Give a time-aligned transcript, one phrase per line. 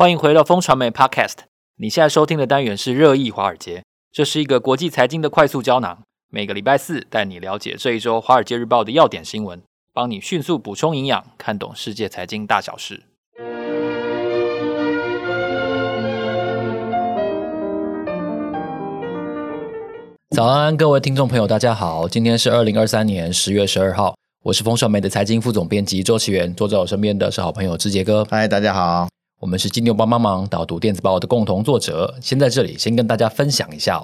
[0.00, 1.40] 欢迎回到风传媒 Podcast。
[1.76, 5.98] 你现在收听的单元是热议华尔街，这是一个国际财经的快速胶囊。
[6.30, 9.60] 每个礼拜四带你了解这一周《华尔街日报》的要点新闻，
[9.92, 13.02] 帮你迅速补充营养，看懂世界财经大小事。
[20.34, 28.26] 早安，各位听众朋友，大家好，今天是二零二三年十月十二号，我是风传媒的财经副总编辑周岐原，坐在我身边的是好朋友志杰哥。
[28.30, 29.06] 嗨，大家好。
[29.40, 33.98] 我们是金牛帮帮忙导读电子报的共同作者，先在这里先跟大家分享一下，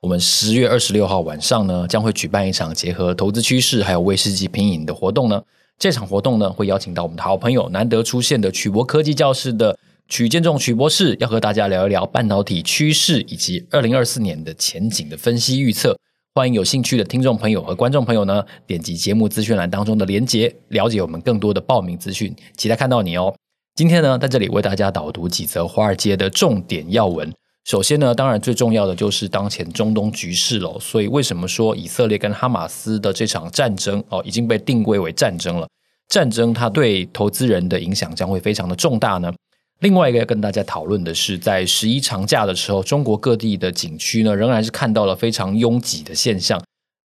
[0.00, 5.42] 我们十月二十六号晚上呢，将会举办一场结合投资趋势还有威士忌品饮的活动呢。
[5.78, 9.78] 这场活动呢，会邀请到我们的好朋友难得出现的曲博科技教室的
[10.08, 15.94] 曲建仲曲博士，要和大家聊一聊半导体趋势以及二零二四年的前景的分析预测。
[16.34, 23.34] 欢迎有兴趣的听众朋友和观众朋友呢，点击节目资讯栏当中的连结，了解我们更多的报名资讯，期待看到你哦。
[23.78, 27.32] 今天呢，在这里为大家导读几则华尔街的重点要闻。
[27.64, 30.76] 首先呢，当然最重要的就是当前中东局势了。
[30.80, 35.68] 所以，为什么说以色列跟哈马斯的这场战争哦已经被定位为战争了？
[36.08, 39.32] 战争它对投资人的影响将会非常的重大呢。
[39.78, 46.60] 另外一个要跟大家讨论的是，在十一长假的时候，中国各地的景区呢仍然是看到了非常拥挤的现象，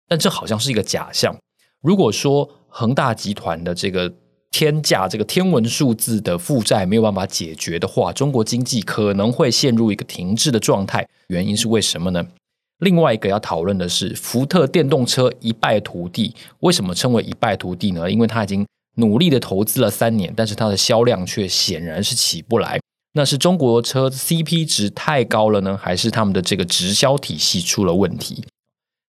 [0.09, 1.37] 但这好像是一个假象。
[1.83, 4.11] 如果说恒大集团的这个
[4.53, 11.09] 天价这个天文数字的负债没有办法解决的话，中国经济可能会陷入一个停滞的状态。
[11.29, 12.25] 原因是为什么呢？
[12.79, 16.35] 另外一个要讨论的是，福特电动车一败涂地。
[16.61, 18.11] 为什么称为一败涂地呢？
[18.11, 22.79] 因为它已经努力的投资了三年，但是它的销量却显然是起不来。
[23.15, 28.45] 那是中国车 CP 值太高了呢，还是他们的这个直销体系出了问题？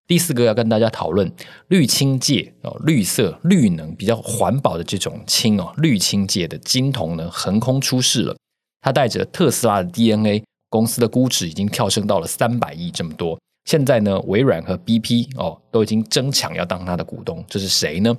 [0.05, 1.31] 第四个要跟大家讨论
[1.69, 8.35] 绿氢界哦，绿色、绿能比较环保的这种氢哦，绿氢界的金童呢横空出世了。
[8.81, 13.39] 它带着特斯拉的 DNA，公司的估值已经跳升到了三百亿这么多。
[13.63, 18.13] 现在呢，微软和 BP 哦都已经争抢要当它的股东，这是谁呢？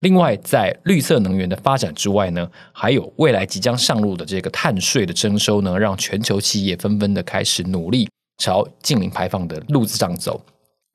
[0.00, 8.08] 另外，在绿色能源的发展之外呢，还有未来即将上路的这个碳税的征收呢，让全球企业纷纷的开始努力
[8.38, 10.40] 朝净零排放的路子上走。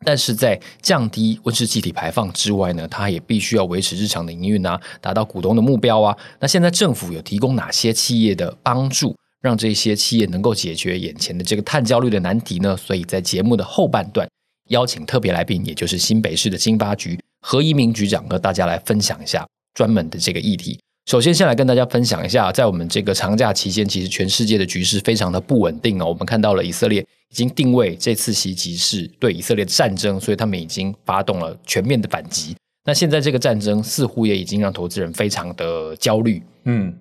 [0.05, 6.15] 但是在降低温室气体排放之外呢，它也必须要维持日常的营运啊，达到股东的目标啊。
[6.39, 12.77] 那现在政府有提供哪些企业的帮助，让这些企业能够解决眼前的这个碳焦虑的难题呢？
[12.77, 14.27] 所以在节目的后半段，
[14.69, 20.79] 邀请特别来宾，也就是新北市的经发局何一鸣局长，和大家来分享一下专门的这个议题。
[21.09, 26.05] 首先，先来跟大家分享一下，在我们这个长假期间，其实全世界的局势非常的不稳定哦。
[26.05, 32.55] 我们看到了以色列已经定位这次袭击是对以色列的战争，所以他们已经发动了全面的反击。
[32.85, 36.43] 那现在这个战争似乎也已经让投资人非常的焦虑。
[36.65, 36.95] 嗯，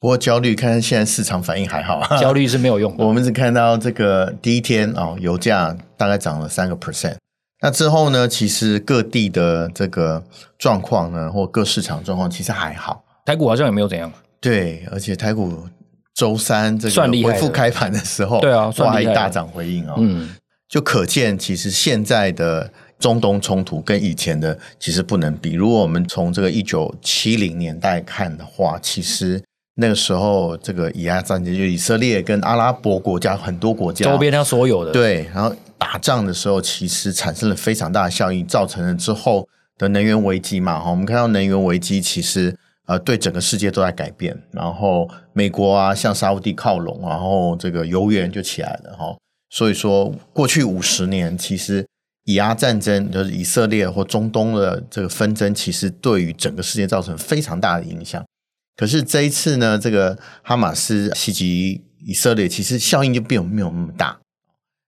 [0.00, 3.04] 不过焦虑，看现在市场反应还好，焦虑是没有用的。
[3.06, 7.16] 我们只看到这个第一天哦，油价大概涨了三个 percent。
[7.60, 10.24] 那之后呢，其实各地的这个
[10.58, 13.04] 状况呢，或各市场状况其实还好。
[13.24, 15.64] 台股好像也没有怎样，对，而且台股
[16.12, 20.28] 周三这个恢复开盘的时候，对啊，哇，一大涨回应哦，嗯，
[20.68, 22.68] 就可见其实现在的
[22.98, 25.52] 中东冲突跟以前的其实不能比。
[25.52, 29.40] 如果我们从这个一九七零年代看的话，其实
[29.76, 40.80] 那个时候这个以阿战争，就以色列跟阿拉伯国家很多国家周边它所有的对，然后打仗的时候，其实产生了非常大的效应，造成了之后的能源危机嘛。
[40.80, 42.54] 哈，我们看到能源危机其实。
[42.92, 49.16] 呃，对整个世界都在改变，然后美国啊向沙乌地靠拢，然后这个油源就起来了哈。
[49.48, 51.86] 所以说，过去五十年其实
[52.24, 58.22] 以阿战争就是以色列或中东的这个纷争，其实对于整个世界造成非常大的影响。
[58.76, 64.18] 可是这一次呢，这个哈马斯袭击以色列，其实效应就并没有那么大。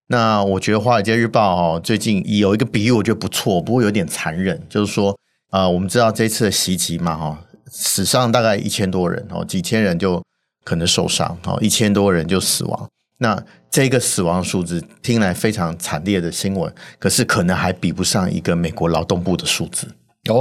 [0.09, 5.19] 那我觉得《华尔街日报》哦，最近有一个比喻，我觉得不错，不过有点残忍，就是说，
[5.50, 7.41] 呃，我们知道这次的袭击嘛，哈。
[7.77, 10.23] 死伤大概一千多人哦，几千人就
[10.62, 12.89] 可能受伤哦，一千多人就死亡。
[13.19, 19.89] 那这个死亡数字听来非常惨烈的新闻，可是可能还比不上一个美国劳动部的数字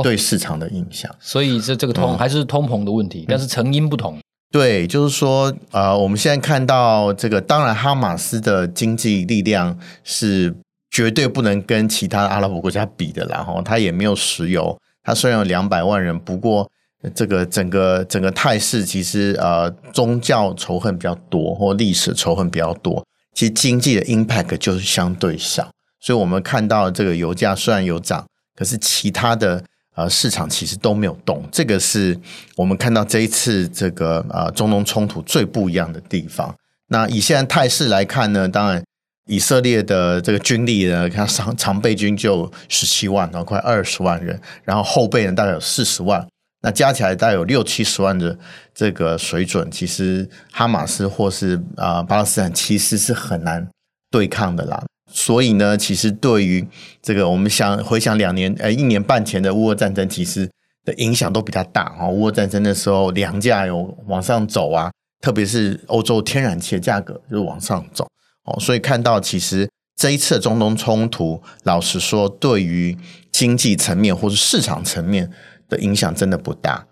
[0.04, 1.10] 对市场的影响。
[1.19, 4.19] 所以这这个通还是通膨的问题，嗯、但是成因不同。
[4.52, 10.56] 对，就是说啊、呃，我们现在看到这个，当然哈马斯的经济力量是
[10.92, 16.69] 绝对不能跟其他阿拉伯国家比的啦，然后他也没有石油，他虽然有两百万人，不过。
[17.14, 23.04] 这个整个整个态势，其实呃，宗教仇恨比较多，或历史仇恨比较多。
[23.34, 25.70] 其实经济的 impact 就是相对小，
[26.00, 29.64] 所以我们看到这个油价虽然有涨，可是其他的
[29.96, 31.44] 呃市场其实都没有动。
[31.52, 32.18] 这个是
[32.56, 36.54] 我们看到这一次这个呃中东冲突最不一样的地方。
[36.90, 38.84] 那以现在态势来看呢，当然
[39.28, 46.28] 以色列的这个军力呢，看常常备军就十七万，然后快二十万人，然后后备呢大概有四十万，
[46.63, 48.36] 那加起来大概有六七十万的
[48.74, 53.69] 这个水准，其实哈马斯或是啊、巴勒斯坦其实是很难
[54.10, 54.83] 对抗的啦。
[55.12, 56.68] 所以呢，其实对于
[57.01, 60.50] 这个我们想回想两年呃一年半前的乌俄战争，其实
[60.83, 62.07] 的影响都比较大啊。
[62.07, 64.89] 乌俄战争的时候，粮价有往上走啊。
[65.21, 68.06] 特别是欧洲天然气的价格就往上走
[68.44, 72.98] 哦，所以看到其实这一次中东冲突，老实说，对于
[73.31, 75.31] 经济层面或是市场层面
[75.74, 76.86] 的影响真的不大。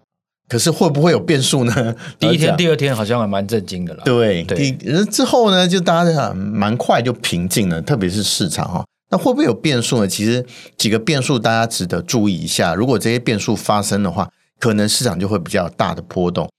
[0.49, 1.95] 可是会不会有变数呢？
[2.19, 4.01] 第一天、第二天好像还蛮震惊的啦。
[4.03, 4.71] 对，对，
[5.05, 8.83] 之后呢，就大家蛮快就平静了，特别是市场哈。
[9.11, 10.07] 那会不会有变数呢？
[10.07, 10.45] 其实
[10.77, 12.75] 几个变数大家值得注意一下。
[12.75, 14.29] 如果这些变数发生的话，
[14.59, 16.49] 可能市场就会比较大的波动。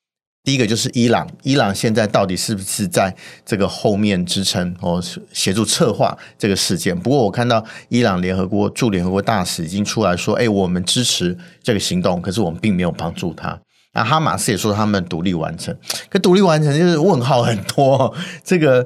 [0.44, 3.15] 第一个就是伊朗，伊朗现在到底是不是在
[3.47, 5.00] 这个后面支撑哦
[5.33, 6.99] 协助策划这个事件？
[6.99, 13.56] 不过我看到伊朗联合国驻联合国大使已经出来说：“哎，我们支持这个行动，可是我们并没有帮助他。”
[13.94, 15.77] 那哈马斯也说他们独立完成，
[16.09, 18.12] 可独立完成就是问号很多。
[18.43, 18.85] 这个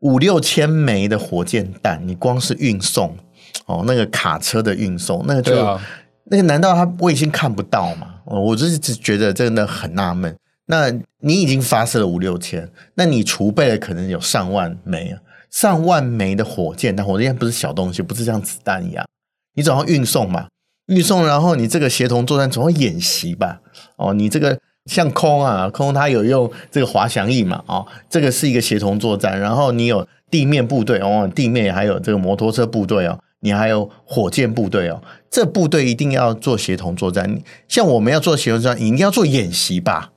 [0.00, 3.16] 五六千枚的火箭弹，你光是运送
[3.64, 5.80] 哦，那个卡车的运送，那个就、啊、
[6.24, 8.16] 那个难道他卫星看不到吗？
[8.26, 10.36] 我就是只觉得真的很纳闷。
[10.70, 10.88] 那
[11.18, 15.18] 你已经发射了五六千，那你储备了可能有上万枚啊，
[15.50, 19.04] 上万枚的火箭，但火箭不是小东西，不是像子弹一样，
[19.56, 20.46] 你总要运送嘛，
[20.86, 23.60] 运送，然后你这个协同作战总要演习吧？
[23.96, 24.56] 哦，你这个
[24.86, 27.64] 像空啊，空它有用这个滑翔翼嘛？
[27.66, 40.12] 哦，这个是一个协同作战，然后你有地面部队哦，地面还有这个摩托车部队哦，你还有火箭部队哦，这部队一定要做协同作战，像我们要做协同作战，一定要做演习吧？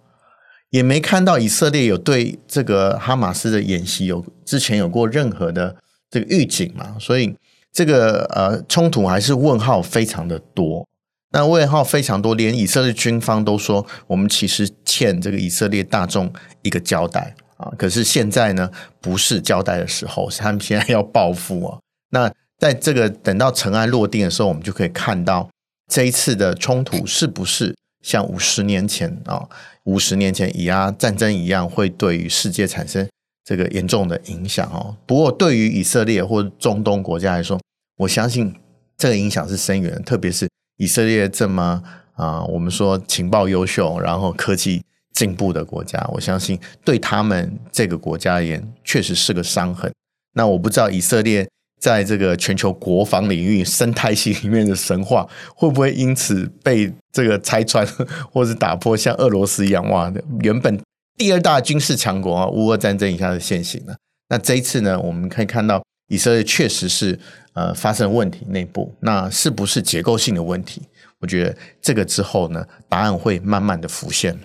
[0.74, 5.76] 也没看到以色列有对这个哈马斯的演习有之前有过任何的
[6.10, 7.36] 这个预警嘛，所以
[7.72, 10.88] 这个呃冲突还是问号非常的多。
[11.30, 16.34] 那问号非常多，连以色列军方都说，我们其实欠这个以色列大众
[16.64, 17.72] 一个交代啊。
[17.78, 21.78] 可是现在呢，不是交代的时候，是他们现在要报复啊。
[22.10, 25.48] 那在这个等到尘埃落定的时候，我们就可以看到
[25.88, 29.50] 这一次的冲突是不是像五十年前啊？
[29.86, 33.10] 五十年前以阿战争一样，会对于世界产生
[33.44, 34.96] 这个严重的影响哦。
[35.08, 37.60] 不过，对于以色列或中东国家来说，
[37.98, 38.54] 我相信
[38.96, 40.00] 这个影响是深远。
[40.04, 40.48] 特别是
[40.78, 41.82] 以色列这么
[42.14, 44.84] 啊，我们说情报优秀，然后科技
[45.14, 49.92] 进步的国家，我相信对他们这个国家而言，确实是个伤痕。
[50.34, 51.48] 那我不知道以色列。
[51.84, 57.86] 在这个全球国防领域生态系里面的神话， 会不会因此被这个拆穿，
[58.32, 58.96] 或者打破？
[58.96, 60.10] 像俄罗斯一样，哇，
[60.40, 60.80] 原本
[61.18, 63.98] 第二大军事强国啊，乌俄战争一下子现形了。
[64.30, 67.20] 那这一次呢，我们可以看到以色列确实是
[67.52, 70.84] 呃发生问题，内部那是不是结构性的问题？
[71.20, 74.40] 我觉得这个之后呢，答案会慢慢的浮现。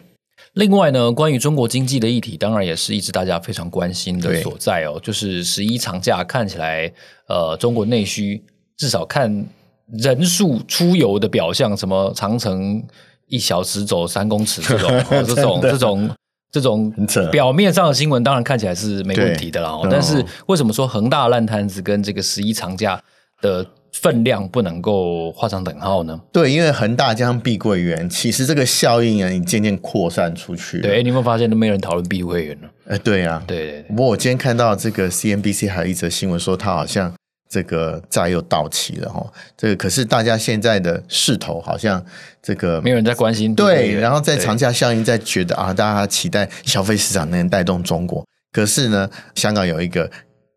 [0.54, 4.98] 另外呢，关于中国经济的议题，当然也是一直大家非常关心的所在哦。
[5.02, 6.92] 就是十一长假看起来，
[7.28, 8.42] 呃，中国内需
[8.76, 9.44] 至少看
[9.92, 12.82] 人数出游的表象，什么长城
[13.26, 16.10] 一小时走三公尺这种、 哦、这种这种
[16.50, 16.92] 这种
[17.30, 19.78] 表面上的新闻，当然看起来是没问题的啦。
[19.90, 23.02] 但是为什么说恒大烂摊子跟这个十一长假
[23.40, 23.64] 的？
[23.92, 26.20] 分量不能够画上等号呢？
[26.32, 30.80] 对，因为恒大加上碧桂园，其实这个效应啊，已渐渐扩散出去。
[30.80, 32.68] 对，你有没有发现都没人讨论碧桂园了？
[32.86, 33.82] 哎，对啊，对对对。
[33.88, 37.12] 不过我今天看到这个 CNBC 还有一则新闻说，它好像
[37.50, 39.26] 这个债又到期了哈。
[39.56, 42.04] 这个可是大家现在的势头好像
[42.42, 43.54] 这个没有人在关心。
[43.54, 48.24] 对，然后在长假效应在觉得啊，大家期待消费市场能带动中国。
[48.52, 50.10] 可是呢，香港有一个。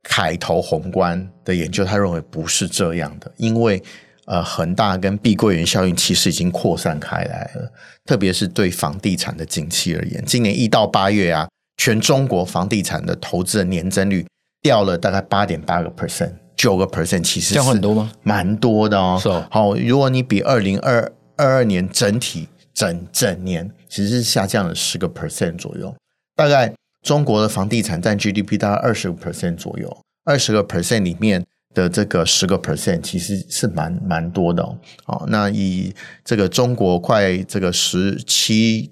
[0.03, 3.81] 凯投宏观的研究，他认为不是这样的，因为
[4.25, 7.72] 呃，恒大跟碧桂园效应其实已经扩散开来了，
[8.05, 14.25] 特别是对房地产的景气而言，今年一到八月啊，全中国房地产的投资的年增率
[14.62, 18.12] 掉了大概八点八个 percent，九个 percent，其实降很多吗？
[18.24, 19.20] 蛮多的哦。
[19.22, 25.93] 是哦好，如果你比二零二二年整体整整年，其实是下降了十个 percent 左右，
[26.36, 26.74] 大概。
[27.01, 31.43] 中国的房地产占 GDP 大概二十个 percent 左右，二十个 percent 里面
[31.74, 34.77] 的这个十个 percent 其实是蛮蛮多的哦。
[35.03, 35.93] 好，那以
[36.24, 38.91] 这个中国快这个十七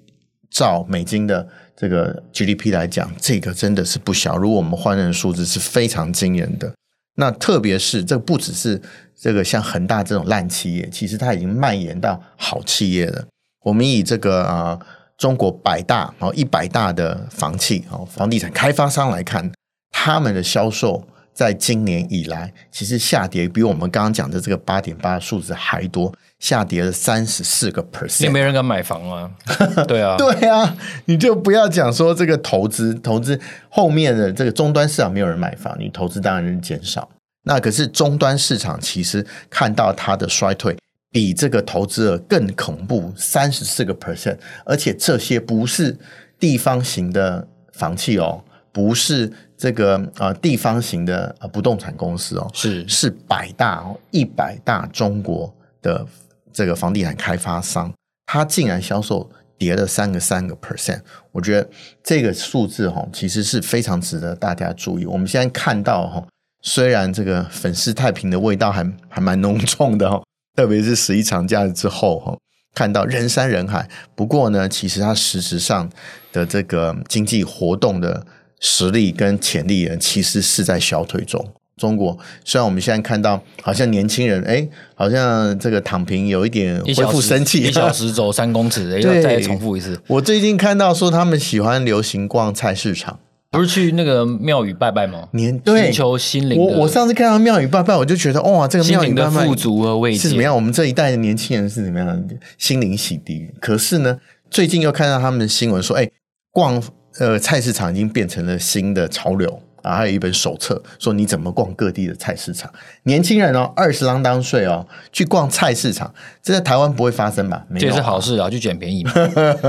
[0.50, 4.36] 兆美金的这个 GDP 来讲，这个真的是不小。
[4.36, 6.74] 如果我们换成数字，是非常惊人的。
[7.14, 8.82] 那特别是这不只是
[9.14, 13.28] 这个像恒大这种烂企业，其实它已经蔓延到好企业了。
[13.62, 14.80] 我们以这个啊。
[15.20, 19.52] 中国百大，哦一百大的房企，哦，房地产开发商来看，
[19.90, 28.22] 他们的销售在今年以来其实下跌比我们刚刚讲的这个八点八数字还多，下跌了三十四个 percent。
[28.22, 29.30] 也没人敢买房啊？
[29.86, 30.74] 对啊，对啊，
[31.04, 37.06] 你就不要讲说这个投资，投资后面的这个终端市场没有人买房，你投资当然是减少。
[37.42, 40.74] 那可是终端市场其实看到它的衰退。
[41.10, 45.96] 比这个投资额更恐怖，三十四个 percent，而且这些不是
[46.38, 55.52] 地方型的房企哦，不是这个呃地方型的呃不动产公司哦，是是百大哦，一百大中国
[55.82, 56.06] 的
[56.52, 57.92] 这个房地产开发商，
[58.26, 61.00] 它竟然销售跌了三个三个 percent，
[61.32, 61.68] 我觉得
[62.04, 65.04] 这个数字哈、哦，其实是非常值得大家注意。
[65.04, 66.26] 我们现在看到哈、哦，
[66.62, 70.22] 虽然这个粉饰太平的味道还还蛮浓重的哦。
[70.56, 72.36] 特别是十一长假之后，哈，
[72.74, 73.88] 看到人山人海。
[74.14, 75.88] 不过呢，其实它实质上
[76.32, 78.26] 的这个经济活动的
[78.60, 81.54] 实力跟潜力呢，其实是在小腿中。
[81.76, 89.98] 中国虽然我们现在看到，好像年轻人，哎，好像这个躺平有一点恢复生气，一小时走三公尺，要，再重复一次。
[90.06, 93.18] 我最近看到说，他们喜欢流行逛菜市场。
[93.50, 95.28] 不是去那个庙宇拜拜吗？
[95.32, 96.56] 年对，寻求心灵。
[96.56, 100.54] 我我上次看到庙宇拜拜，我就觉得哇，这个庙宇拜拜富足和慰藉是怎么样？
[100.54, 102.28] 我们这一代的年轻人是怎么样
[102.58, 103.50] 心灵洗涤？
[103.60, 104.18] 可是呢，
[104.50, 106.08] 最近又看到他们的新闻说，哎，
[106.52, 106.80] 逛
[107.18, 109.60] 呃菜市场已经变成了新的潮流。
[109.82, 112.70] 啊，还有一本手册，说你怎么逛各地的菜市场。
[113.04, 117.64] 年轻人哦，二十郎当岁哦，去逛菜市场，这在台湾不会发生吧？
[117.66, 119.12] 没有，这是好事啊，去捡便宜嘛。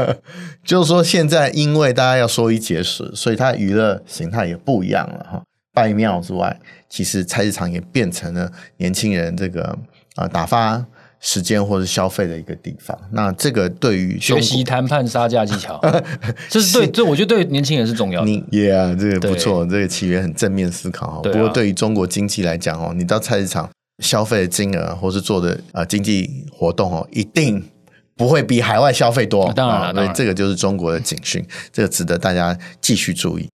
[0.64, 5.42] 就是说，现在因为大家要缩衣节食，所以它娱乐形态也不一样了哈。
[5.74, 9.78] 拜庙之外，其实菜市场也变成了年轻人这个
[10.16, 10.86] 啊打发。
[11.24, 15.80] 时间或者消费的一个地方，那这个对于学习谈判杀价技巧，
[16.50, 18.28] 这是对，这我觉得对年轻人是重要的。
[18.28, 21.22] 你，Yeah，这个不错，这个企业很正面思考哈。
[21.22, 23.70] 不过对于中国经济来讲哦，你到菜市场
[24.04, 27.64] 消费的金额或是做的啊经济活动哦，一定
[28.22, 29.52] 不会比海外消费多。
[29.54, 33.50] 当然了，对这个就是中国的警讯，这个值得大家继续注意。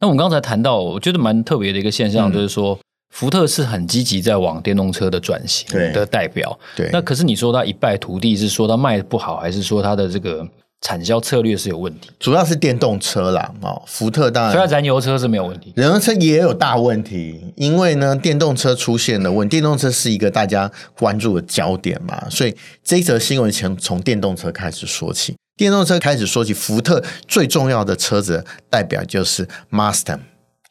[0.00, 2.78] 那我们刚才谈到，我觉得蛮特别的一个现象，就是说。
[3.10, 6.86] 福特是很积极在往电动车的转型的代表，对。
[6.86, 10.46] 对，那可是你说它一败涂地，是说它卖的不好，还是说它的这个
[10.80, 12.10] 产销策略是有问题？
[12.20, 30.20] 主要是电动车啦，哦，福特当然，虽然燃油车是没有问题，燃油车也有大问题，因为呢，电动车出现了问题，电动车是一个大家关注的焦点嘛，所以这一则新闻从从电动车开始说起，电动车开始说起，福特最重要的车子代表就是 Mustang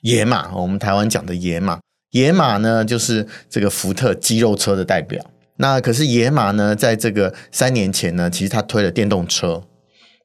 [0.02, 1.80] 野马，我们台湾讲的野马。
[2.12, 5.22] 野马呢，就是这个福特肌肉车的代表。
[5.58, 9.64] 那可是野马呢，在这个三年前呢，其实他推了电动车。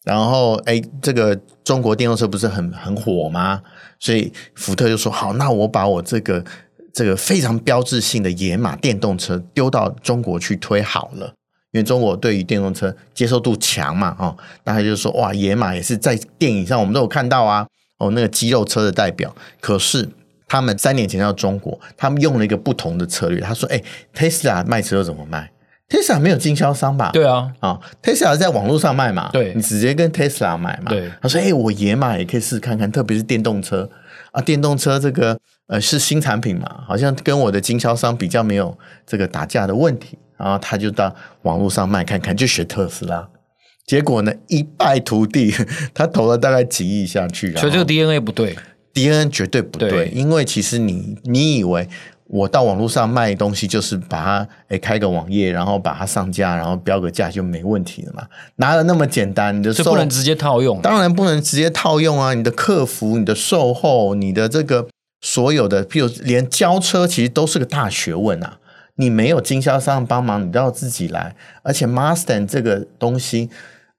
[0.05, 3.63] 然后，哎，这个中国电动车不是很很火吗？
[3.99, 6.45] 所以福特就说：“好，那我把我这个
[6.93, 11.33] 这个非常标志性的野马电动车丢到中国去推好了。
[11.73, 17.67] 因为中国对于电动车接受度强嘛，哦，那他就说：哇，野马也是在电影上我们都有看到啊，
[17.99, 19.35] 哦，那个肌肉车的代表。
[19.61, 20.09] 可是。”
[20.49, 23.41] 他们三年前到中国，他们用了一个不同的策略。
[23.41, 23.83] 他说：“哎
[24.15, 25.51] ，Tesla 卖车怎么卖
[25.89, 27.11] ？Tesla 没有经销商吧？
[27.13, 29.29] 对啊，啊，Tesla 在网络上卖嘛？
[29.33, 30.91] 对，你直接跟 Tesla 买嘛？
[30.91, 31.11] 对。
[31.21, 33.89] 他说：哎，我野马也可以试试看看，特别是电动车
[34.33, 40.19] 啊，电动车这个呃是新产品嘛，好像跟我的经销商比较没有这个打架的问题。
[40.39, 43.29] 然后他就到网络上卖看看，就学特斯拉。
[43.87, 45.55] 结果呢，一败涂地，
[45.95, 48.57] 他投了大概几亿下去，所以这个 DNA 不对。”
[48.93, 51.89] DNA 绝对不对，对，因为其实你你以为
[52.33, 58.27] 我到网络上卖东西就是把它诶开个网页，然后把它上架，然后标个价就没问题了嘛？
[58.57, 59.57] 哪有那么简单？
[59.59, 62.33] 你的售不能直接套用，当然不能直接套用啊！
[62.33, 64.89] 你的客服、你的售后、你的这个
[65.21, 68.59] 所有的，譬如连交车，其实都是个大学问啊！
[68.97, 71.37] 你没有经销商帮忙，你都要自己来。
[71.63, 73.51] 而且 Mustang 这个东西，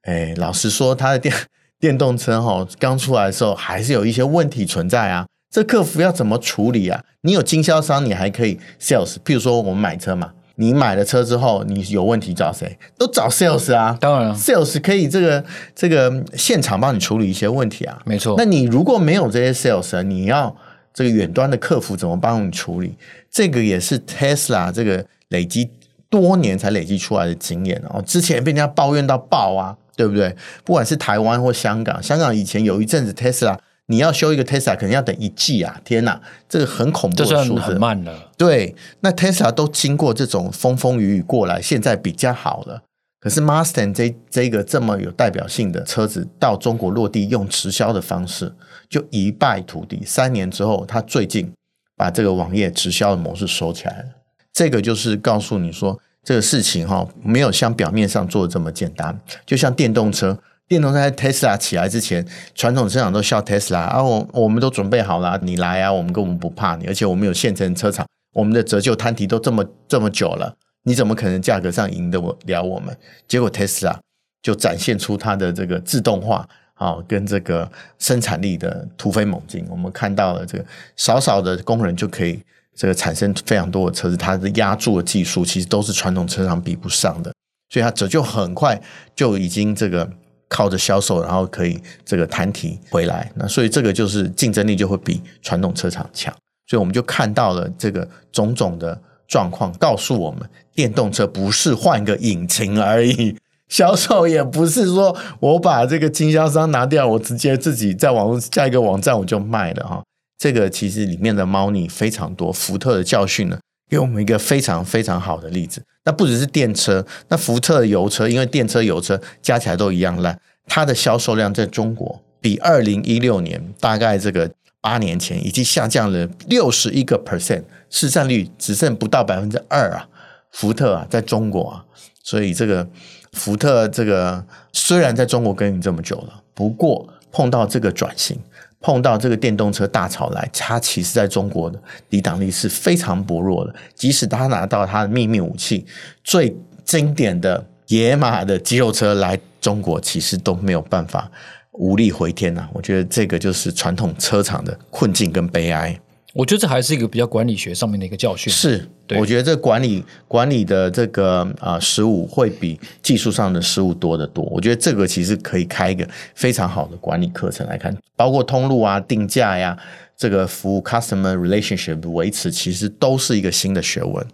[0.06, 1.32] 诶老实说，它的电。
[1.80, 5.26] 电动车哈刚出来的时候，还是有一些问题存在啊。
[5.54, 7.00] 这客服要怎么处理啊？
[7.20, 9.14] 你有经销商，你还可以 sales。
[9.24, 12.76] 譬如说我们买车嘛，你买了车之后，你有问题找谁？
[12.98, 13.96] 都找 sales 啊。
[14.00, 17.96] 当然了，sales 可以这个这个现场帮你处理一些问题啊。
[18.04, 18.34] 没错。
[18.36, 20.52] 那你如果没有这些 sales，你要
[20.92, 22.98] 这个远端的客服怎么帮你处理？
[23.30, 25.70] 这个也是 Tesla 这个累积
[26.10, 28.02] 多年才累积出来的经验哦。
[28.02, 29.76] 之前被人家抱怨到爆啊。
[29.96, 30.34] 对不对？
[30.64, 33.56] 不管是台湾或香港，香港以前有一阵子 Tesla，
[33.86, 35.80] 你要修一个 Tesla，可能要等一季啊！
[35.84, 38.30] 天哪，这个很恐怖的数字，这算很慢了。
[38.38, 42.82] 对，那 Tesla 都经过这种风风雨雨过来，现在比较好了。
[43.20, 48.52] 可是 Mustang 这这个这么有代表性的车子到中国落地，用直销的方式，
[48.88, 50.02] 就一败涂地。
[50.04, 51.52] 三年之后，他最近
[51.96, 54.04] 把这个网页直销的模式收起来了。
[54.52, 59.18] 这个就是告诉你说，这个事情哈，没有像表面上做的这么简单。
[59.46, 72.96] 就像电动车，电动车在 Tesla 起来之前，传统车厂都笑 Tesla 啊，我我们都准备好了，你来啊，我们根本不怕你，而且我们有现成车厂，我们的折旧摊提都这么这么久了，你怎么可能价格上赢得我了我们？
[73.28, 73.96] 结果 Tesla
[74.42, 79.66] 就展现出它的这个自动化啊，跟这个生产力的突飞猛进。
[79.68, 80.64] 我们看到了这个
[80.96, 82.40] 少少的工人就可以。
[82.76, 87.32] 这个产生非常多的车子，它的压铸的技术其实都是传统车厂比不上的，
[87.68, 88.82] 所以它折旧很快
[89.14, 90.10] 就已经这个
[90.48, 93.30] 靠着销售，然后可以这个摊提回来。
[93.34, 96.32] 那所以这个就是竞争力就会比传统车厂强。
[96.66, 98.98] 所以我们就看到了这个种种的
[99.28, 100.40] 状况，告诉我们
[100.74, 103.36] 电动车不是换个引擎而已，
[103.68, 110.02] 销售也不是说我把这个经销商拿掉，我直接自己在网络下一个网站我就卖了哈。
[110.38, 113.58] 这个其实里面的猫腻非常多，福特的教训呢，
[113.90, 115.82] 给我们一个非常非常好的例子。
[116.04, 130.08] 那不只是电车，那福特的油车，因为电车油车加起来都一样烂，它的销售量在中国比二零一六年大概这个八年前已经下降了六十一个 percent，市占率只剩不到百分之二啊。
[130.52, 131.84] 福特啊，在中国啊，
[132.22, 132.86] 所以这个
[133.32, 138.38] 福特这个虽然在中国耕耘这么久了，不过碰到这个转型。
[138.84, 143.74] 碰到这个电动车大潮来，它其实在中国的抵挡力是非常薄弱的。
[143.94, 145.86] 即使他拿到他的秘密武器，
[146.22, 151.30] 最经典的野马的肌肉车来中国，其实都没有办法
[151.72, 155.98] 无力回天呐、我觉得这个就是传统车厂的困境跟悲哀。
[156.34, 158.52] 我觉得这还是一个比较管理学上面的一个教训。
[158.52, 158.84] 是，
[159.16, 164.44] 我觉得这管理管理的这个啊失误会比技术上的失误多得多。
[164.46, 169.78] 我觉得这个其实可以开一个非常好的管理课程来看，包括通路啊、定价呀、
[170.16, 174.26] 这个服务 customer relationship 的维持，其实都是一个新的学问。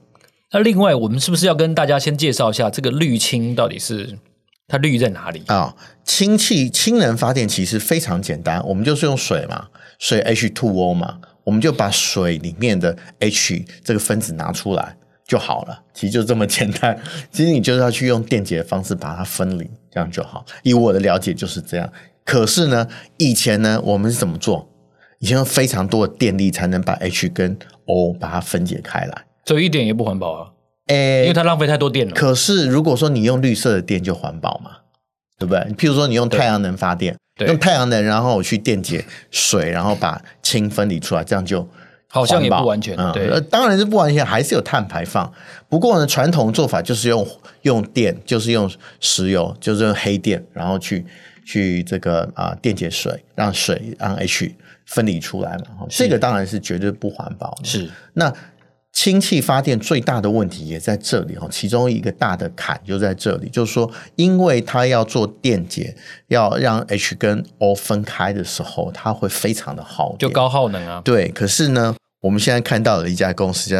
[0.52, 4.18] 那另外，我们是不是要跟大家先介绍一下这个滤氢到底是
[4.66, 5.76] 它滤在哪里啊？
[6.04, 9.66] 氢气氢能发电其实非常简单，我们就是用水嘛，
[9.98, 11.18] 水 H2O 嘛。
[11.44, 16.98] 我们就把水里面的 H 这个分子拿出来就好了，其实就这么简单。
[17.30, 20.44] 其实你就是要去用电解的方式把它分离，这样就好。
[20.62, 21.92] 以我的了解就是这样。
[22.24, 24.68] 可是呢，以前呢，我们是怎么做？
[25.18, 30.50] 以前用非常多的电力才能把 H 跟 O 把它分解开来，这一点也不环保啊。
[30.86, 32.12] 诶，因为它浪费太多电了。
[32.14, 34.70] 可是如果说你用绿色的电就环保嘛，
[35.38, 35.60] 对不对？
[35.74, 37.16] 譬如说你用太阳能发电。
[37.46, 41.66] 用太阳能，然后我去电解水，然后把氢分离出来，这样就
[42.08, 42.96] 好像也不完全。
[42.96, 45.32] 嗯、对，当然是不完全，还是有碳排放。
[45.68, 47.26] 不过呢，传统做法就是用
[47.62, 51.04] 用电，就是用石油，就是用黑电，然后去
[51.44, 54.54] 去这个啊、呃、电解水，让水让 H
[54.86, 55.86] 分离出来嘛。
[55.88, 57.64] 这个当然是绝对不环保的。
[57.64, 58.32] 是那。
[58.92, 71.00] 氢气发电最大的问题也在这里哈，其中一个大的坎就在这里，就是说，因为它要做电解，要让 H 跟 O 分开的时候，它会非常的耗，就高耗能啊。
[71.02, 73.78] 对，可是呢，我们现在看到的一家公司叫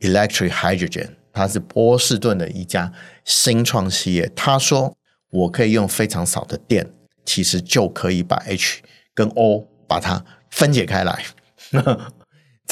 [0.00, 2.92] Electric Hydrogen，它是波士顿的一家
[3.24, 4.30] 新创企业。
[4.34, 4.96] 他说，
[5.30, 6.88] 我可以用非常少的电，
[7.26, 8.80] 其实就可以把 H
[9.12, 11.24] 跟 O 把它分解开来。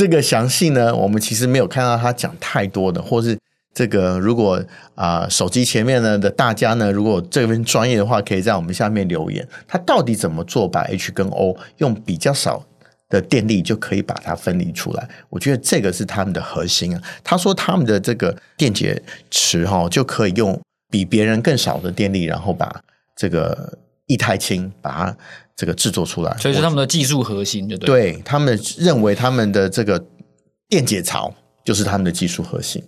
[0.01, 3.39] 这个详细呢，我们其实没有看到他讲太多的，或是
[3.75, 4.59] 这个如果
[4.95, 12.65] 啊、手机前面呢的大家呢，如果这边专业的话，可以在我们下面留言，他到底怎么做把 H 跟 O 用比较少
[13.11, 15.07] 的电力就可以把它分离出来？
[15.29, 17.03] 我觉得这个是他们的核心啊。
[17.23, 20.59] 他说他们的这个电解池哈、哦、就可以用
[20.91, 22.75] 比别人更少的电力，然后把
[23.15, 25.17] 这个液态氢把它。
[25.61, 28.12] 这个制作出来，所以是他们的技术核心，对不对？
[28.14, 30.03] 对，他们认为他们的这个
[30.70, 31.31] 电解槽
[31.62, 32.83] 就是他们的技术核心。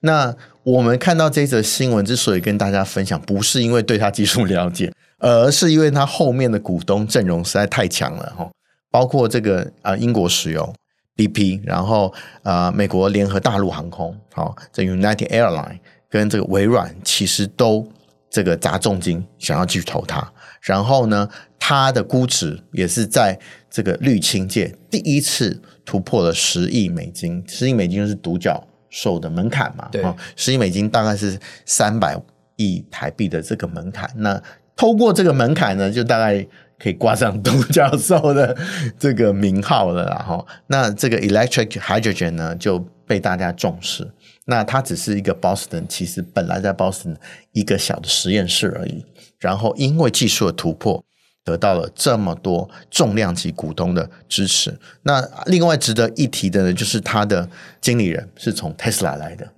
[0.00, 8.46] 那我们看到这则新闻之所以跟大家分享，不是因为对他技术了解，而是因为他后面的股东阵容实在太强了哈。
[8.90, 10.70] 包括这个啊、呃，英国石油
[11.16, 12.12] BP，然后
[12.42, 15.78] 啊、呃，美国联合大陆航空，好，这 United Airline
[16.10, 17.90] 跟这个微软，其实都
[18.28, 20.30] 这个砸重金想要去投它。
[20.60, 21.26] 然后呢，
[21.58, 23.38] 它的估值也是在
[23.70, 29.88] 这个滤氢界第一次突破了十亿美金，十亿美金就是独角兽的门槛嘛。
[29.90, 30.02] 对，
[30.36, 32.18] 十亿美金大概是三百
[32.56, 34.10] 亿台币的这个门槛。
[34.16, 34.40] 那
[34.76, 36.46] 透过这个门槛呢，就大概
[36.78, 38.56] 可以挂上独角兽的
[38.98, 40.06] 这个名号了。
[40.06, 44.08] 然后，那这个 Electric Hydrogen 呢就被大家重视。
[44.46, 47.16] 那它只是一个 Boston，其实本来在 Boston
[47.52, 49.04] 一个小的实验室而已。
[49.38, 51.04] 然后因为技术的突破，
[51.48, 54.78] 得到了这么多重量级股东的支持。
[55.02, 57.48] 那另外值得一提的呢，就是他的
[57.80, 59.48] 经理人是从 Tesla 来的。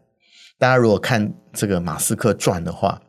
[0.59, 3.01] 大家如果看这个马斯克传的话，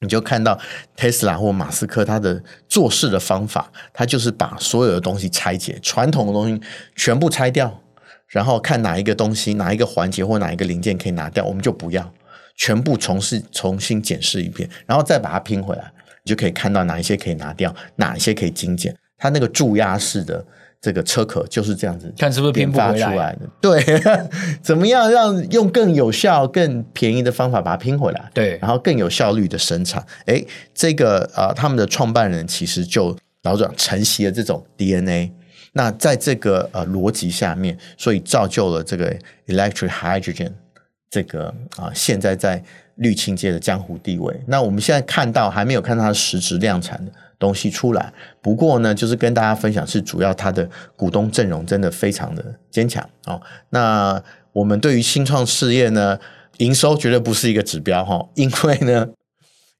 [0.00, 0.58] 你就看到
[0.96, 6.60] Tesla 或马斯克他的做事的方法，他就是把所有的东西拆解，传统的东西
[6.94, 7.82] 全部拆掉，
[8.28, 12.12] 然后看哪一个东西、哪一个环节或哪一个零件可以拿掉，我们就不要，
[12.56, 15.92] 全部重试、重新检视一遍，然后再把它拼回来。
[16.30, 18.94] 你就可以看到哪一些可以拿掉，哪一些可以精简。
[19.18, 20.44] 它那个注压式的
[20.80, 23.40] 这个车壳就是这样子，看是不是拼不出来的。
[23.60, 23.82] 对，
[24.62, 28.30] 怎么样让用更有效、更便宜的方法把它拼回来？
[28.32, 30.06] 对，然后更有效率的生产。
[30.26, 35.32] 诶，这个啊、呃，他们的创办人其实就老早承袭了这种 DNA。
[35.72, 39.12] 那在这个呃逻辑下面，所以造就了这个
[39.48, 40.52] electric hydrogen
[41.10, 42.62] 这个啊、现在在。
[42.96, 44.38] 绿清界的江湖地位。
[44.46, 48.12] 那我们现在看到还没有看到它实质量产的东西出来。
[48.42, 53.40] 不过呢，就是跟大家分享，是主要它的股东阵容真的非常的坚强哦。
[53.70, 56.18] 那我们对于新创事业呢，
[56.58, 59.08] 营收绝对不是一个指标哈，因为呢，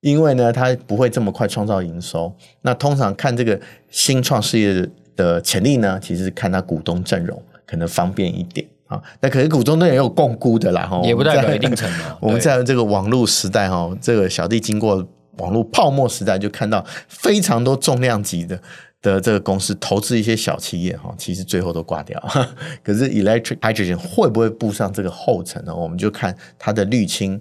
[0.01, 2.35] 因为呢，它不会这么快创造营收。
[2.63, 8.67] 那通常看这个新创事业的潜力呢，其实是看它股东阵容可能方便一点。
[8.91, 12.19] 啊，那可是股东也有共估的啦，哈，也不代表一定成嘛。
[12.21, 15.07] 我们在这个网络时代，哈，这个小弟经过
[15.39, 18.61] 网络泡沫时代，就看到非常多重量级的
[19.01, 22.21] 的这个公司投资一些小企业，哈，其实最后都挂掉。
[22.83, 25.73] 可是 Electric Hydrogen 会不会步上这个后尘呢？
[25.73, 27.41] 我们就看它的滤清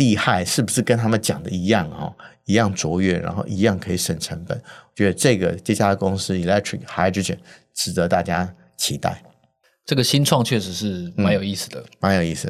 [0.00, 2.12] 厉害，是不是跟他们讲的一样，哈，
[2.46, 4.58] 一样卓越，然后一样可以省成本。
[4.58, 7.38] 我觉得这个这家公司 Electric Hydrogen
[7.74, 9.22] 值得大家期待。
[9.90, 12.48] 这个新创确实是蛮有意思的，嗯、蛮有意思。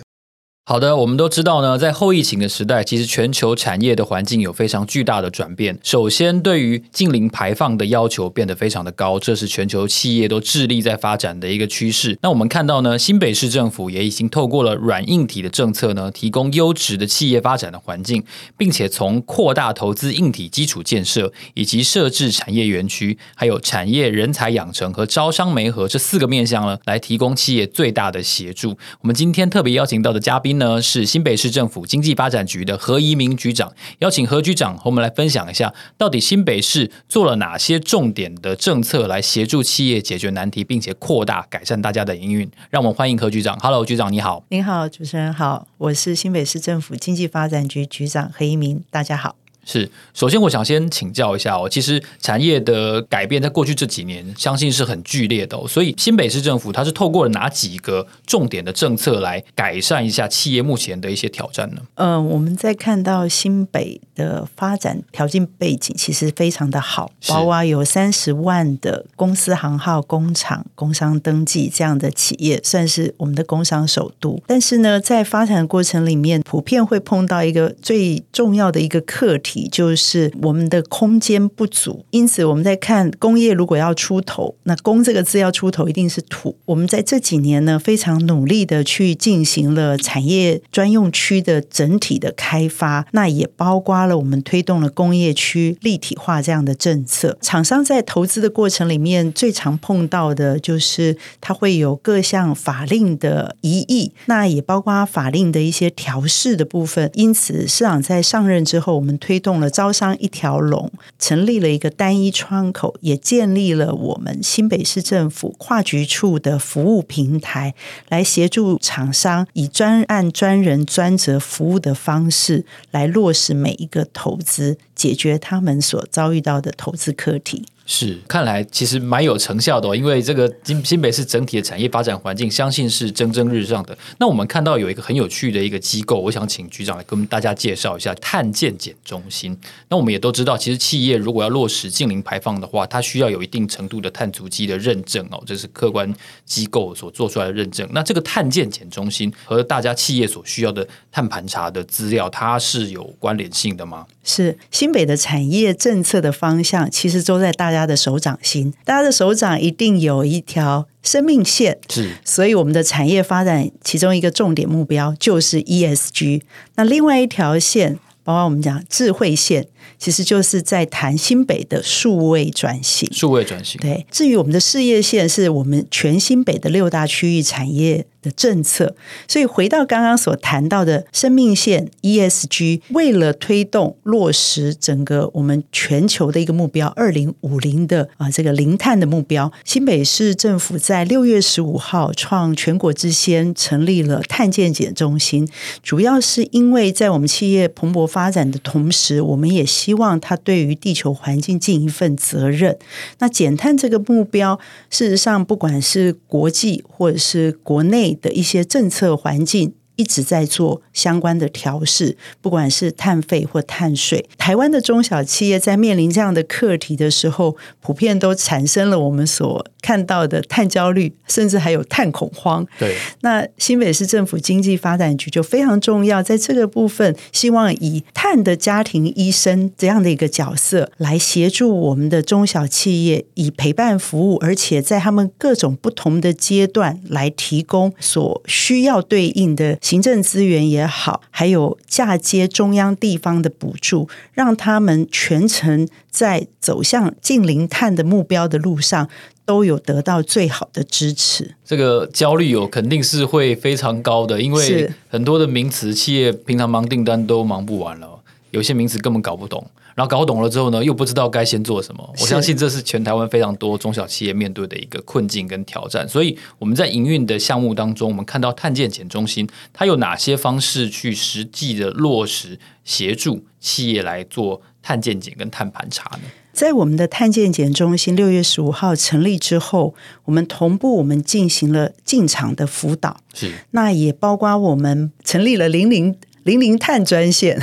[0.70, 5.76] 好的，我们都知道呢，在后疫情的时代，其实全球产业的环境有非常巨大的转变。
[5.82, 12.16] 首先，对于近零排放的要求变得非常的高，这是全球企业都致力在发展的一个趋势。
[12.22, 18.22] 那我们看到呢，新北市政府也已经透过了软硬体的政策呢，提供优质的企业发展的环境，
[18.56, 28.78] 并且从扩大投资硬体基础建设，以及设置产业园区，还有产业人才养成和招商媒合这四个面向呢，来提供企业最大的协助。
[29.00, 42.48] 我们今天特别邀请到的嘉宾呢，是新北市政府经济发展局的何怡明局长，邀请何局长和我们来分享一下，到底新北市做了哪些重点的政策来协助企业解决难题，并且扩大改善大家的营运。
[42.70, 43.58] 让我们欢迎何局长。
[43.58, 44.44] Hello，局长你好。
[44.50, 49.34] 您好，主持人好，我是新北市政府经济发展局局长何怡明，大家好。
[49.70, 55.64] 是，首先我想先请教一下哦，其实产业的改变在过去这几年，相信是很剧烈的哦。
[55.68, 61.80] 所以新北市政府它是透过了哪几个重点的政策来改善一下企业目前的一些挑战呢？
[61.94, 74.42] 嗯、呃，我们在看到新北的发展条件背景其实非常的好，包括有三十万的公司行号、工厂、工商登记这样的企业，算是我们的工商首都。
[74.48, 79.59] 但是呢，在发展的过程里面，普遍会碰到一个最重要的一个课题。
[79.68, 86.56] 就是我们的空间不足，因此我们在看工业如果要出头，那“工”这个字要出头，一定是土。
[86.66, 97.36] 我们在这几年呢，非常努力的去进行了产业专用区的整体的开发，那也包括了我们推动了工业区立体化这样的政策。
[97.40, 107.10] 厂商在投资的过程里面，最常碰到的就是它会有各项法令的疑义，那也包括法令的一些调试的部分。
[107.14, 117.74] 因此，市长在上任之后，我们推动了招商一条龙，成立了一个单一窗口，也建立了我们新北市政府跨局处的服务平台，
[118.08, 127.64] 来协助厂商以专案、专人、专责服务的方式来落实每一个投资，解决他们所遭遇到的投资课题。
[127.92, 133.98] 是，看来其实蛮有成效的哦，因为这个新新北市整体的产业发展环境，相信是蒸蒸日上的。
[134.20, 139.58] 那我们看到有一个很有趣的一个机构，我想请局长来跟大家介绍一下碳鉴检中心。
[139.88, 147.88] 那我们也都知道，其实企业如果要落实净零排放的话，它需要有一定程度的碳足迹的认证哦，这是客观机构所做出来的认证。
[147.90, 154.06] 那这个碳鉴检中心和大家企业所需要的碳盘查的资料，它是有关联性的吗？
[154.22, 157.79] 是新北的产业政策的方向，其实都在大家。
[157.80, 166.42] 大家的手掌心，大家的手掌一定有一条生命线，是，所以我们的产业发展其中一个重点目标就是 ESG。
[166.74, 169.66] 那另外一条线，包括我们讲智慧线，
[169.98, 173.10] 其实就是在谈新北的数位转型。
[173.14, 174.06] 数位转型，对。
[174.10, 178.94] 至于我们的事业线，是我们全新北的六大区域产业的政策，
[179.26, 195.48] 所以回到刚刚所谈到的生命线 ESG，为了推动落实整个我们全球的一个目标，二零五零的啊这个零碳的目标，新北市政府在六月十五号创全国之先，成立了碳健检中心，
[195.82, 202.76] 主要是因为在我们企业蓬勃发展的同时，我们也希望它对于地球环境尽一份责任。
[203.18, 204.58] 那减碳这个目标，
[204.90, 208.09] 事实上不管是国际或者是国内。
[208.14, 209.74] 的一些政策环境。
[209.96, 214.26] 一直在做相关的调试，不管是碳费或碳税。
[214.38, 222.66] 台湾的中小企业在面临这样的课题的时候，普遍都产生了我们所看到的碳焦虑，甚至还有碳恐慌。
[222.78, 239.78] 对，那新北市政府经济发展局就非常重要，在这个部分，希望以碳的家庭医生这样的一个角色来协助我们的中小企业，以陪伴服务，而且在他们各种不同的阶段来提供所需要对应的。
[239.80, 249.08] 行政资源也好，还有嫁接中央地方的补助，让他们全程在走向近零碳的目标的路上，
[249.50, 251.56] 都有得到最好的支持。
[251.64, 258.08] 这个焦虑有肯定是会非常高的，因为很多的名词，企业平常忙订单都忙不完了，
[258.52, 259.68] 有些名词根本搞不懂。
[259.96, 262.14] 然后搞懂了之后呢，又不知道该先做什么。
[262.20, 266.08] 我相信这是全台湾非常多中小企业面对的一个困境跟挑战。
[266.08, 276.22] 所以我们在营运的项目当中，我们看到碳健检中心，它有哪些方式去实际的落实协助企业来做碳健检跟碳盘查呢？
[276.52, 286.16] 在我们的碳健检中心六月十五号成立之后，我们同步我们进行了进场的辅导，是那也包括我们成立了零零。
[286.50, 287.56] 零零碳专线，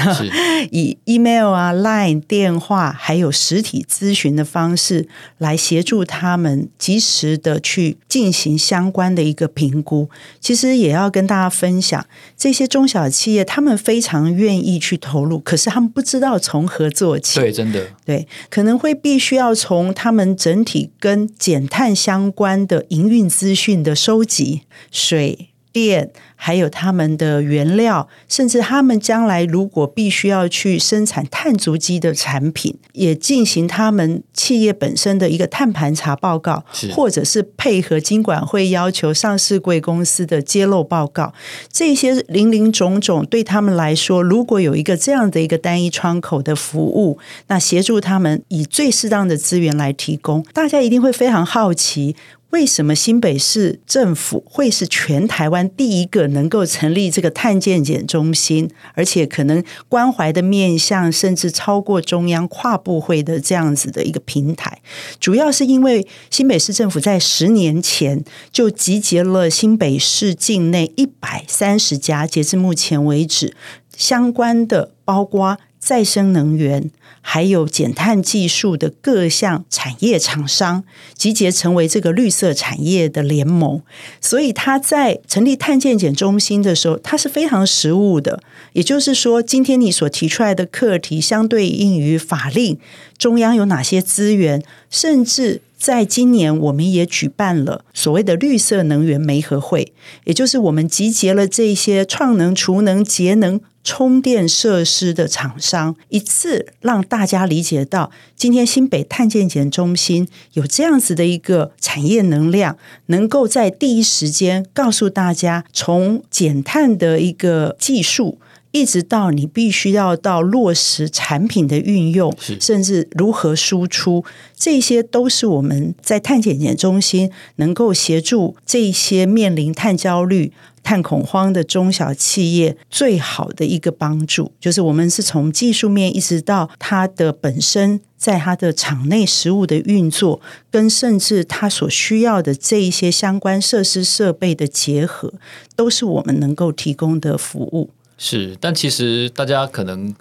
[0.71, 10.10] 以 email 啊、line 电话，还有实体咨询的方式来协助他们及时的去进行相关的一个评估。
[10.39, 12.06] 其实也要跟大家分享，
[12.38, 17.41] 这些中小企业他们非常愿意去投入，可是他们不知道从何做起。
[17.41, 26.12] 对，真的，对，可能会必须要从他们整体跟减碳相关的营运资讯的收集，水电。
[26.40, 36.63] 还有他们的原料，甚至他们将来如果必须要去生产碳足迹的产品，也进行他们企业本身的一个碳盘查报告，
[36.94, 41.34] 或者是配合金管会要求上市贵公司的揭露报告，
[41.72, 52.16] 这些零零种种对他们来说，如果有一个这样的一个单一窗口的服务，那协助他们以最适当的资源来提供，大家一定会非常好奇。
[52.58, 64.82] 为什么新北市政府会是全台湾第一个能够成立这个碳健检中心，而且可能关怀的面向甚至超过中央跨部会的这样子的一个平台？
[65.20, 73.56] 主要是因为新北市政府在十年前就集结了新北市境内一百三十家，截至目前为止
[73.96, 76.91] 相关的包括再生能源。
[77.30, 83.82] 还有减碳技术的各项产业厂商集结成为这个绿色产业的联盟，
[84.21, 88.41] 所以他在成立碳健检中心的时候，他是非常实务的。
[88.71, 92.80] 也就是说，今天你所提出来的课题，相对应于法令，
[93.17, 99.91] 中央有哪些资源，甚至在今年我们也举办了所谓的绿色能源媒合会，
[100.23, 103.60] 也就是我们集结了这些创能、储能、节能。
[103.88, 118.39] 充电设施的厂商，一次让大家理解到，今天新北碳健检中心有这样子的一个产业能量，能够在第一时间告诉大家，从减碳的一个技术，
[118.71, 130.52] 一直到你必须要到落实产品的运用，甚至如何输出，这些都是我们在碳检检中心能够协助这些面临碳焦虑。
[130.88, 140.39] 碳恐慌的中小企业最好的一个帮助，就是我们是从技术面一直到它的本身，在它的厂内实物的运作，
[140.71, 145.34] 跟甚至它所需要的这一些相关设施设备的结合，
[145.76, 147.89] 都是我们能够提供的服务。
[148.17, 150.15] 是，但其实大家可能。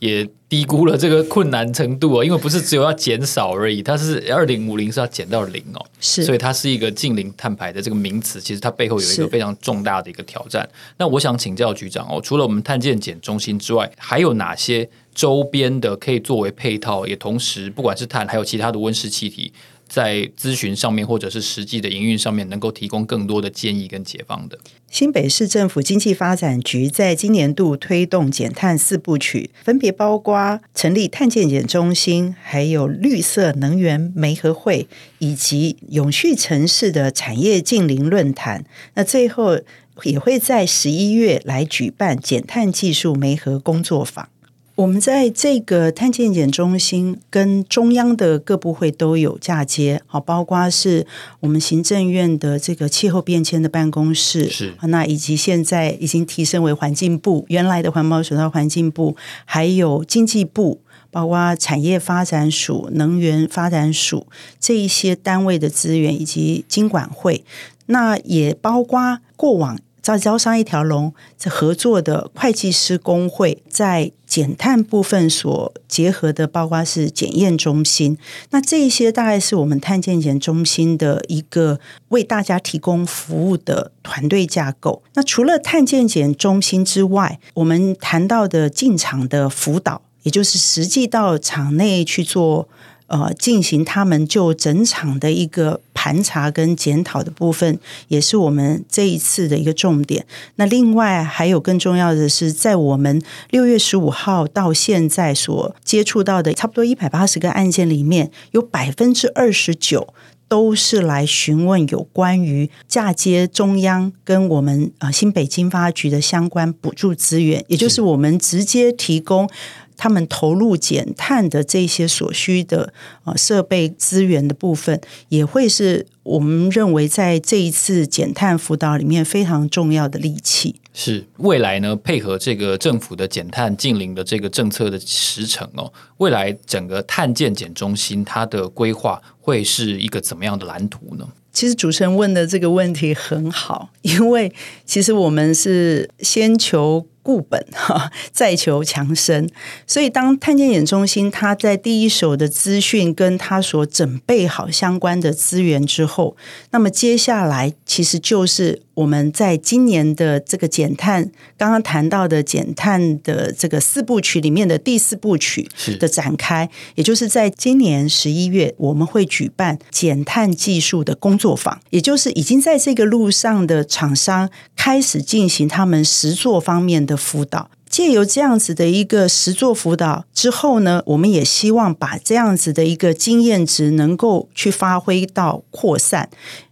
[0.00, 10.64] 也低估了这个困难程度哦，因为不是只有要减少而已，它是二零五零是要减到零哦，是，所以它是一个近零碳排的这个名词，其实它背后有一个非常重大的一个挑战。
[10.96, 19.52] 那我想请教局长哦，除了我们碳建减中心之外，还有哪些周边的可以作为配套，也同时不管是碳还有其他的温室气体，
[19.94, 24.58] 在咨询上面或者是实际的营运上面，能够提供更多的建议跟解方的。
[24.90, 34.88] 新北市政府经济发展局在今年度推动减碳四部曲，分别包括成立碳健检中心，还有绿色能源媒合会，
[35.20, 38.64] 以及永续城市的产业近邻论坛。
[38.94, 39.60] 那最后
[40.02, 44.28] 也会在十一月来举办减碳技术媒合工作坊。
[44.76, 51.06] 我们在这个碳健检中心跟中央的各部会都有嫁接，好，包括是
[51.38, 60.80] 我们行政院的这个气候变迁的办公室，是那以及现在已经提升为环境部，原来的环保署到环境部，还有经济部，
[61.12, 64.26] 包括产业发展署、能源发展署
[64.58, 67.44] 这一些单位的资源，以及经管会，
[67.86, 69.78] 那也包括过往。
[70.04, 78.18] 在招商一条龙，这合作的会计师工会，在减碳部分所结合的，包括是检验中心。
[78.50, 85.02] 那这一些大概是我们碳健检中心的一个为大家提供服务的团队架构。
[85.14, 92.68] 那除了碳健检中心之外，我们谈到的进场的辅导，也就是实际到场内去做。
[93.06, 100.26] 呃，进行他们就整场的一个盘查跟检讨的部分，也是我们这一次的一个重点。
[100.56, 110.12] 那另外还有更重要的是，在我们六月十五号到现在所接触到的差不多一百八十个案件里面，有百分之二十九
[110.46, 119.48] 都是来询问有关于嫁接中央跟我们呃新北经发局的相关补助资源，也就是我们直接提供。
[119.96, 130.76] 他们投入减碳的这些所需的啊设备资源的部分，也会是我们认为在这一次减碳辅导里面非常重要的利器。
[130.92, 141.26] 是未来呢，配合这个政府的减碳净零的这个政策的时程哦，未来整个碳建减中心它的规划会是一个怎么样的蓝图呢？
[141.52, 144.52] 其实主持人问的这个问题很好，因为
[144.84, 147.06] 其实我们是先求。
[147.24, 149.50] 固本 哈，再求强身。
[149.86, 156.36] 所以，当碳健检中心他在第一手的资讯跟他所准备好相关的资源之后，
[156.70, 165.66] 那么接下来其实就是我们在今年的这个减碳，刚刚谈到的减碳的这个四部曲里面的第四部曲
[165.98, 177.13] 的展开，也就是在今年十一月，我们会举办减碳技术的工作坊，也就是已经在这个路上的厂商开始进行他们实作方面的。
[177.16, 186.28] 辅导，借由这样子的一个实作辅导之后呢，我们也希望把这样子的一个经验值能够去发挥到扩散。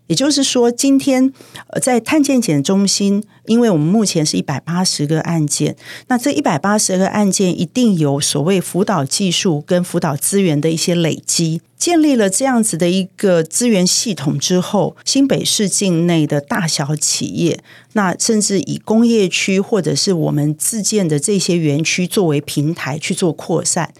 [0.08, 1.32] 也就是说，今天
[1.80, 5.76] 在碳健检中心，因为我们目前是一百八十个案件，
[6.08, 11.62] 那这一百八十个案件一定有所谓辅导技术跟辅导资源的一些累积。
[11.78, 17.58] 建立了这样子的一个资源系统之后，新北市境内的大小企业，
[17.94, 23.92] 那甚至以工业区或者是我们自建的这些园区作为平台去做扩散。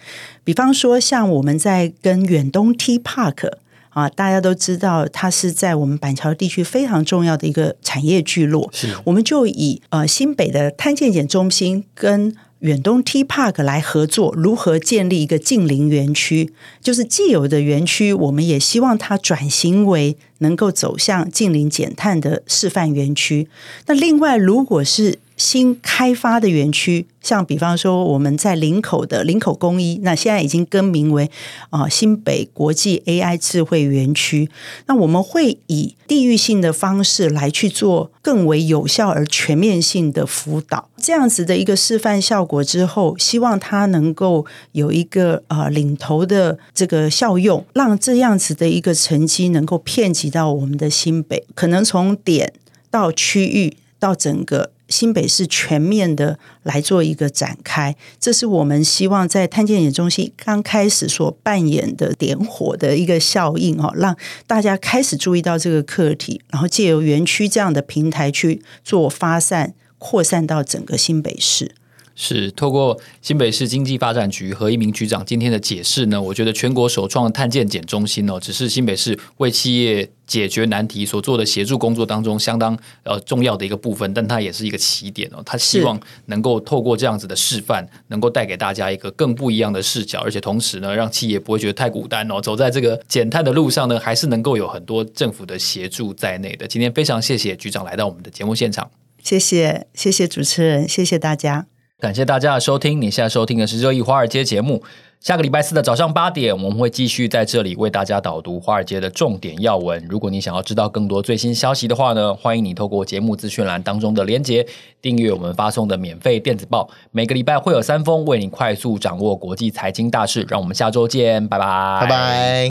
[0.44, 3.50] 比方说，像我们在跟远东 T Park。
[3.92, 8.68] 啊，大家都知道，它是在我们板桥地区非常重要的一个产业聚落。
[8.72, 16.52] 是，我们就以呃新北的碳健检中心跟远东 T Park 来合作，如何建立一个近邻园区？
[16.81, 23.48] 就是既有的园区，我们也希望它转型为能够走向近邻减碳的示范园区。
[23.87, 31.28] 那另外，如果是新开发的园区，像比方说我们在林口的林口工艺，那现在已经更名为
[31.70, 34.48] 啊新北国际 AI 智慧园区。
[34.87, 52.52] 那我们会以地域性的方式来去做更为有效而全面性的辅导，这样子的一个示范效果之后，希望它能够有一个呃领头的这个效用，让这样子的一个成绩能够遍及到我们的新北，可能从点
[52.88, 54.70] 到区域到整个。
[54.92, 64.14] 新北市全面的来做一个展开，这是我们希望在碳建演中心刚开始所扮演的点火的一个效应哦，让
[64.46, 71.74] 大家开始注意到这个课题，然后借由园区这样的平台去做发散、扩散到整个新北市。
[72.14, 85.42] 是透过新北市经济发展局和一名局长今天的解释呢，我觉得全国首创碳健检中心哦，只是新北市为企业解决难题所做的协助工作当中相当呃重要的一个部分，但它也是一个起点哦。
[85.44, 92.41] 他希望能够透过这样子的示范，能够带给大家一个更不一样的视角，而且同时呢，让企业不会觉得太孤单哦。
[92.41, 96.66] 走在这个减碳的路上呢，还是能够有很多政府的协助在内的。
[96.66, 98.91] 今天非常谢谢局长来到我们的节目现场，
[99.22, 101.72] 谢谢谢谢主持人，谢谢大家。
[102.03, 104.82] 感谢大家的收听，你现在收听的是《热议华尔街》节目。
[105.20, 110.05] 下个礼拜四的早上八点，我们会继续在这里为大家导读华尔街的重点要闻。
[110.11, 114.66] 如果你想要知道更多最新消息的话呢，欢迎你透过节目资讯栏当中的连结
[115.00, 116.90] 订阅我们发送的免费电子报。
[117.12, 120.44] 每个礼拜会有三封，为你快速掌握国际财经大事。
[120.48, 122.70] 让我们下周见，拜拜，拜拜。